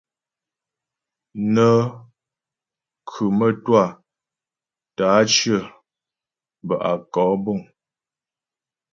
Nə́ 1.53 1.73
khʉ 3.09 3.25
mə́twâ 3.37 3.83
tə́ 4.95 5.07
á 5.17 5.19
cyə 5.33 5.57
bə́ 6.67 6.77
á 6.89 6.91
kɔ'ɔ 7.13 7.33
buŋ. 7.43 7.59